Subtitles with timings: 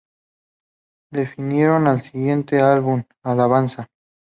[1.11, 3.87] Definieron su siguiente álbum 'Alabanza.